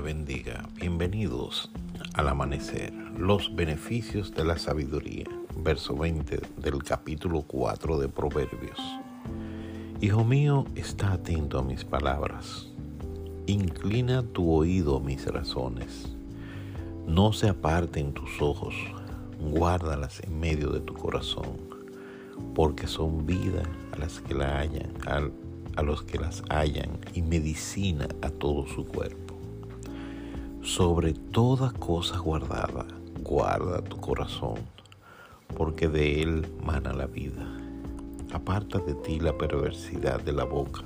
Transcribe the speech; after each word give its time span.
bendiga. 0.00 0.68
Bienvenidos 0.74 1.70
al 2.14 2.28
amanecer. 2.28 2.92
Los 3.18 3.54
beneficios 3.54 4.32
de 4.32 4.44
la 4.44 4.58
sabiduría. 4.58 5.26
Verso 5.56 5.96
20 5.96 6.40
del 6.58 6.82
capítulo 6.82 7.42
4 7.42 7.98
de 7.98 8.08
Proverbios. 8.08 8.78
Hijo 10.00 10.24
mío, 10.24 10.66
está 10.74 11.12
atento 11.12 11.58
a 11.58 11.62
mis 11.62 11.84
palabras. 11.84 12.68
Inclina 13.46 14.22
tu 14.22 14.52
oído 14.52 14.96
a 14.96 15.00
mis 15.00 15.26
razones. 15.26 16.14
No 17.06 17.32
se 17.32 17.48
aparten 17.48 18.12
tus 18.12 18.42
ojos. 18.42 18.74
Guárdalas 19.40 20.20
en 20.20 20.38
medio 20.38 20.70
de 20.70 20.80
tu 20.80 20.94
corazón, 20.94 21.58
porque 22.54 22.86
son 22.86 23.26
vida 23.26 23.62
a 23.92 23.98
las 23.98 24.20
que 24.20 24.34
la 24.34 24.58
hallan, 24.58 24.92
a 25.76 25.82
los 25.82 26.02
que 26.02 26.18
las 26.18 26.42
hallan 26.48 26.98
y 27.14 27.22
medicina 27.22 28.08
a 28.22 28.30
todo 28.30 28.66
su 28.66 28.84
cuerpo 28.84 29.25
sobre 30.66 31.12
toda 31.12 31.70
cosa 31.70 32.18
guardada, 32.18 32.84
guarda 33.22 33.80
tu 33.82 34.00
corazón, 34.00 34.56
porque 35.56 35.86
de 35.86 36.22
él 36.22 36.44
mana 36.60 36.92
la 36.92 37.06
vida. 37.06 37.46
Aparta 38.32 38.80
de 38.80 38.94
ti 38.94 39.20
la 39.20 39.38
perversidad 39.38 40.20
de 40.20 40.32
la 40.32 40.42
boca 40.42 40.82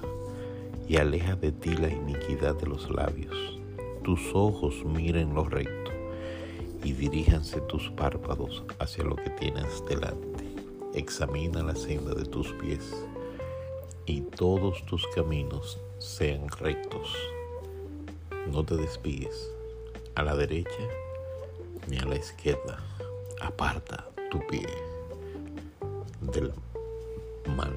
y 0.86 0.98
aleja 0.98 1.34
de 1.34 1.50
ti 1.52 1.70
la 1.70 1.88
iniquidad 1.88 2.56
de 2.56 2.66
los 2.66 2.90
labios. 2.90 3.34
Tus 4.04 4.20
ojos 4.34 4.84
miren 4.84 5.34
lo 5.34 5.44
recto 5.44 5.90
y 6.84 6.92
diríjanse 6.92 7.62
tus 7.62 7.88
párpados 7.92 8.62
hacia 8.80 9.02
lo 9.02 9.16
que 9.16 9.30
tienes 9.30 9.82
delante. 9.88 10.44
Examina 10.92 11.62
la 11.62 11.74
senda 11.74 12.12
de 12.14 12.26
tus 12.26 12.52
pies 12.52 13.06
y 14.04 14.20
todos 14.20 14.84
tus 14.84 15.06
caminos 15.14 15.80
sean 15.98 16.48
rectos. 16.48 17.16
No 18.52 18.62
te 18.62 18.76
desvíes 18.76 19.50
a 20.20 20.22
la 20.22 20.36
derecha 20.36 20.82
ni 21.88 21.96
a 21.96 22.04
la 22.04 22.14
izquierda. 22.14 22.78
Aparta 23.40 24.06
tu 24.30 24.38
pie 24.46 24.66
del 26.20 26.52
mal. 27.56 27.74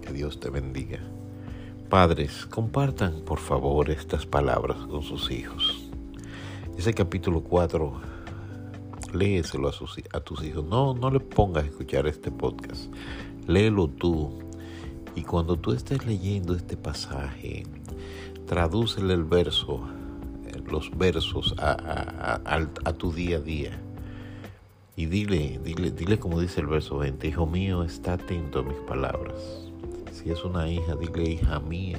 Que 0.00 0.12
Dios 0.12 0.38
te 0.38 0.50
bendiga. 0.50 1.00
Padres, 1.90 2.46
compartan 2.46 3.22
por 3.22 3.40
favor 3.40 3.90
estas 3.90 4.24
palabras 4.24 4.76
con 4.86 5.02
sus 5.02 5.32
hijos. 5.32 5.90
Ese 6.78 6.94
capítulo 6.94 7.42
4, 7.42 8.00
léeselo 9.14 9.68
a, 9.68 9.72
sus, 9.72 10.00
tus 10.22 10.44
hijos. 10.44 10.64
No, 10.64 10.94
no 10.94 11.10
le 11.10 11.18
pongas 11.18 11.64
a 11.64 11.66
escuchar 11.66 12.06
este 12.06 12.30
podcast. 12.30 12.84
Léelo 13.48 13.88
tú. 13.88 14.38
Y 15.16 15.22
cuando 15.22 15.56
tú 15.56 15.72
estés 15.72 16.06
leyendo 16.06 16.54
este 16.54 16.76
pasaje, 16.76 17.64
tradúcele 18.46 19.14
el 19.14 19.24
verso 19.24 19.88
los 20.70 20.96
versos 20.96 21.54
a, 21.58 22.92
tu 22.96 23.12
día 23.12 23.38
a 23.38 23.40
día. 23.40 23.80
Y 24.96 25.06
dile, 25.06 25.60
dile, 25.62 25.90
dile 25.90 26.18
como 26.18 26.40
dice 26.40 26.60
el 26.60 26.66
verso 26.66 26.98
20, 26.98 27.26
hijo 27.26 27.46
mío, 27.46 27.82
está 27.82 28.14
atento 28.14 28.60
a 28.60 28.62
mis 28.62 28.78
palabras. 28.78 29.40
Si 30.12 30.30
es 30.30 30.44
una 30.44 30.68
hija, 30.68 30.94
dile, 30.94 31.30
hija 31.30 31.58
mía, 31.60 31.98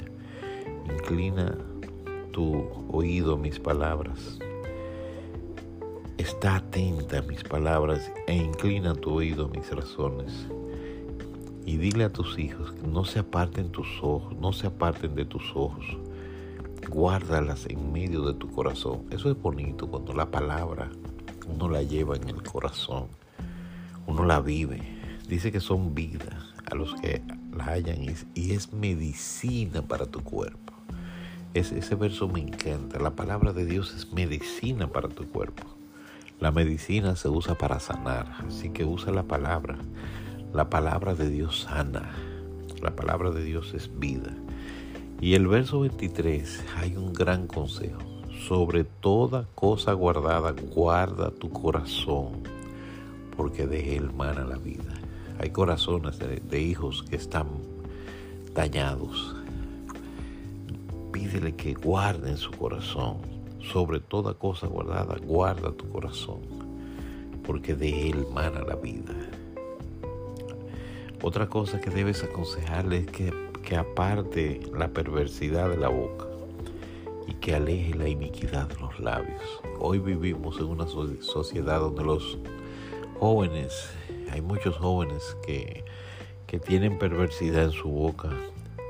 inclina 0.86 1.58
tu 2.32 2.66
oído 2.90 3.34
a 3.34 3.38
mis 3.38 3.60
palabras. 3.60 4.40
Está 6.18 6.56
atenta 6.56 7.20
a 7.20 7.22
mis 7.22 7.44
palabras 7.44 8.12
e 8.28 8.36
inclina 8.36 8.96
tu 8.96 9.12
oído 9.12 9.46
a 9.46 9.50
mis 9.50 9.70
razones. 9.70 10.48
Y 11.66 11.78
dile 11.78 12.06
a 12.06 12.14
tus 12.14 12.40
hijos 12.40 12.72
que 12.72 12.88
no 12.88 13.04
se 13.04 13.20
aparten 13.20 13.72
tus 13.72 13.88
ojos, 14.02 14.36
no 14.38 14.54
se 14.54 14.68
aparten 14.68 15.16
de 15.16 15.26
tus 15.26 15.52
ojos 15.56 15.98
guárdalas 16.86 17.66
en 17.68 17.92
medio 17.92 18.22
de 18.22 18.34
tu 18.34 18.50
corazón. 18.52 19.06
Eso 19.12 19.30
es 19.30 19.42
bonito 19.42 19.88
cuando 19.88 20.14
la 20.14 20.32
palabra 20.32 20.90
uno 21.48 21.70
la 21.70 21.84
lleva 21.84 22.16
en 22.16 22.28
el 22.30 22.42
corazón, 22.44 23.08
uno 24.08 24.26
la 24.26 24.42
vive. 24.42 24.82
Dice 25.28 25.52
que 25.52 25.60
son 25.60 25.96
vida 25.96 26.52
a 26.70 26.76
los 26.76 26.94
que 26.96 27.22
la 27.56 27.66
hallan 27.66 27.98
y 28.34 28.52
es 28.52 28.74
medicina 28.74 29.82
para 29.82 30.06
tu 30.06 30.22
cuerpo. 30.22 30.74
ese 31.54 31.96
verso 31.96 32.28
me 32.28 32.42
encanta. 32.42 33.00
La 33.00 33.16
palabra 33.16 33.54
de 33.54 33.66
Dios 33.66 33.94
es 33.96 34.12
medicina 34.12 34.88
para 34.88 35.08
tu 35.08 35.28
cuerpo. 35.28 35.64
La 36.40 36.52
medicina 36.52 37.16
se 37.16 37.30
usa 37.30 37.58
para 37.58 37.80
sanar, 37.80 38.28
así 38.46 38.70
que 38.70 38.84
usa 38.84 39.14
la 39.14 39.24
palabra. 39.24 39.78
La 40.54 40.70
palabra 40.70 41.16
de 41.16 41.30
Dios 41.30 41.62
sana. 41.62 42.12
La 42.82 42.96
palabra 42.96 43.32
de 43.32 43.44
Dios 43.44 43.74
es 43.74 43.90
vida. 43.98 44.32
Y 45.22 45.34
el 45.34 45.48
verso 45.48 45.80
23 45.80 46.64
hay 46.78 46.98
un 46.98 47.14
gran 47.14 47.48
consejo. 47.48 48.00
Sobre 48.48 48.84
toda 48.84 49.48
cosa 49.56 49.94
guardada, 49.94 50.54
guarda 50.74 51.32
tu 51.32 51.50
corazón, 51.50 52.44
porque 53.36 53.66
de 53.66 53.96
él 53.96 54.12
mana 54.14 54.44
la 54.44 54.58
vida. 54.58 54.94
Hay 55.40 55.50
corazones 55.50 56.20
de, 56.20 56.62
hijos 56.62 57.04
que 57.10 57.16
están 57.16 57.48
dañados. 58.54 59.36
Pídele 61.12 61.56
que 61.56 61.74
guarden 61.74 62.38
su 62.38 62.52
corazón. 62.52 63.18
Sobre 63.62 64.00
toda 64.00 64.36
cosa 64.36 64.68
guardada, 64.68 65.16
guarda 65.26 65.72
tu 65.72 65.90
corazón, 65.90 66.42
porque 67.44 67.74
de 67.74 68.10
él 68.10 68.28
mana 68.32 68.62
la 68.62 68.76
vida. 68.76 69.16
Otra 71.24 71.50
cosa 71.50 71.80
que 71.80 71.90
debes 71.90 72.24
aconsejarle 72.24 73.00
es 73.00 73.08
que 73.08 73.45
que 73.66 73.76
aparte 73.76 74.62
la 74.78 74.90
perversidad 74.90 75.70
de 75.70 75.78
la 75.78 75.90
boca 75.90 76.28
y 77.28 77.34
que 77.34 77.56
aleje 77.56 77.96
la 77.96 78.08
iniquidad 78.08 78.68
de 78.68 78.76
los 78.80 79.00
labios. 79.00 79.42
Hoy 79.80 79.98
vivimos 79.98 80.60
en 80.60 80.66
una 80.66 80.86
sociedad 80.88 81.80
donde 81.80 82.04
los 82.04 82.38
jóvenes, 83.20 83.90
hay 84.30 84.42
muchos 84.42 84.78
jóvenes 84.78 85.36
que, 85.46 85.84
que 86.46 86.60
tienen 86.60 87.00
perversidad 87.00 87.64
en 87.64 87.72
su 87.72 87.90
boca 87.90 88.30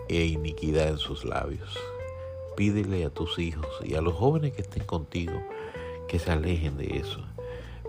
e 0.10 0.26
iniquidad 0.26 0.90
en 0.90 0.98
sus 0.98 1.24
labios. 1.24 1.80
Pídele 2.58 3.06
a 3.06 3.10
tus 3.10 3.40
hijos 3.40 3.68
y 3.82 3.96
a 3.96 4.02
los 4.02 4.14
jóvenes 4.14 4.54
que 4.54 4.62
estén 4.62 4.84
contigo 4.84 5.42
que 6.10 6.20
se 6.20 6.32
alejen 6.32 6.76
de 6.76 6.98
eso. 6.98 7.22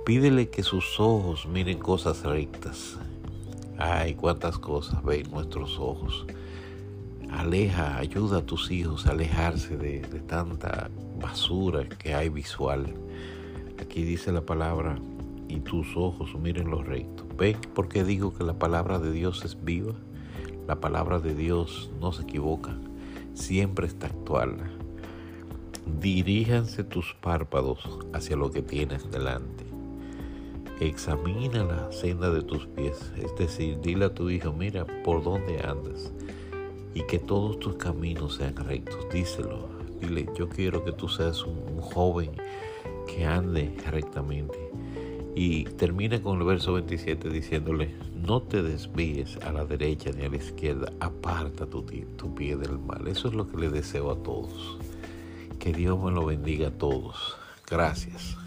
Pídele 0.04 0.50
que 0.50 0.62
sus 0.62 1.00
ojos 1.00 1.46
miren 1.46 1.78
cosas 1.78 2.22
rectas. 2.22 2.96
Ay, 3.76 4.14
cuántas 4.14 4.56
cosas 4.56 5.02
ven 5.04 5.28
nuestros 5.32 5.78
ojos 5.80 6.26
aleja, 7.30 7.98
ayuda 7.98 8.38
a 8.38 8.46
tus 8.46 8.70
hijos 8.70 9.06
a 9.06 9.10
alejarse 9.10 9.76
de, 9.76 10.00
tanta 10.26 10.90
basura 11.20 11.88
que 11.88 12.14
hay 12.14 12.28
visual. 12.28 12.94
Aquí 13.80 14.02
dice 14.04 14.32
la 14.32 14.42
palabra, 14.42 14.98
y 15.48 15.60
tus 15.60 15.96
ojos 15.96 16.34
miren 16.40 16.70
lo 16.70 16.82
recto. 16.82 17.24
¿Ven 17.36 17.56
por 17.74 17.88
qué 17.88 18.04
digo 18.04 18.34
que 18.34 18.44
la 18.44 18.58
palabra 18.58 18.98
de 18.98 19.12
Dios 19.12 19.44
es 19.44 19.62
viva? 19.62 19.94
La 20.66 20.80
palabra 20.80 21.20
de 21.20 21.34
Dios 21.34 21.90
no 22.00 22.12
se 22.12 22.22
equivoca, 22.22 22.76
siempre 23.34 23.86
está 23.86 24.08
actual. 24.08 24.56
Diríjanse 26.00 26.82
tus 26.82 27.14
párpados 27.20 28.00
hacia 28.12 28.36
lo 28.36 28.50
que 28.50 28.62
tienes 28.62 29.08
delante. 29.10 29.64
Examina 30.80 31.64
la 31.64 31.92
senda 31.92 32.30
de 32.30 32.42
tus 32.42 32.66
pies, 32.66 33.12
es 33.16 33.34
decir, 33.36 33.80
dile 33.80 34.06
a 34.06 34.14
tu 34.14 34.28
hijo, 34.28 34.52
mira 34.52 34.84
por 35.04 35.22
dónde 35.22 35.60
andas 35.60 36.12
y 36.96 37.02
que 37.02 37.18
todos 37.18 37.60
tus 37.60 37.74
caminos 37.74 38.36
sean 38.36 38.56
rectos. 38.56 39.06
Díselo. 39.12 39.68
Dile, 40.00 40.26
yo 40.34 40.48
quiero 40.48 40.82
que 40.82 40.92
tú 40.92 41.10
seas 41.10 41.44
un, 41.44 41.78
joven 41.78 42.30
que 43.06 43.26
ande 43.26 43.70
rectamente. 43.90 44.58
Y 45.34 45.64
termina 45.64 46.22
con 46.22 46.38
el 46.38 46.46
verso 46.46 46.72
27 46.72 47.28
diciéndole, 47.28 47.94
no 48.14 48.40
te 48.40 48.62
desvíes 48.62 49.36
a 49.44 49.52
la 49.52 49.66
derecha 49.66 50.10
ni 50.10 50.24
a 50.24 50.30
la 50.30 50.36
izquierda, 50.36 50.90
aparta 51.00 51.66
tu, 51.66 51.82
tu 51.82 52.34
pie 52.34 52.56
del 52.56 52.78
mal. 52.78 53.06
Eso 53.06 53.28
es 53.28 53.34
lo 53.34 53.46
que 53.46 53.58
le 53.58 53.68
deseo 53.68 54.10
a 54.10 54.22
todos. 54.22 54.78
Que 55.58 55.74
Dios 55.74 56.02
me 56.02 56.10
lo 56.12 56.24
bendiga 56.24 56.68
a 56.68 56.78
todos. 56.78 57.36
Gracias. 57.66 58.38